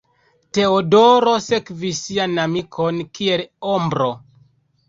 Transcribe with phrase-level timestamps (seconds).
[0.57, 4.13] Teodoro sekvis sian amikon kiel ombro.